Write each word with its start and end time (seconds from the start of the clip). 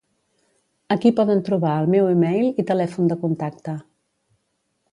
Aquí 0.95 1.09
poden 1.19 1.43
trobar 1.49 1.75
el 1.81 1.91
meu 1.95 2.09
e-mail 2.13 2.49
i 2.63 2.67
telèfon 2.71 3.13
de 3.13 3.19
contacte 3.27 3.77